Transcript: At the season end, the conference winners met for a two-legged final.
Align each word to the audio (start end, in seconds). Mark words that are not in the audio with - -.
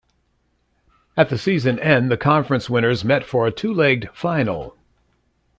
At 1.15 1.29
the 1.29 1.37
season 1.37 1.77
end, 1.77 2.09
the 2.09 2.17
conference 2.17 2.67
winners 2.71 3.05
met 3.05 3.23
for 3.23 3.45
a 3.45 3.51
two-legged 3.51 4.09
final. 4.15 4.75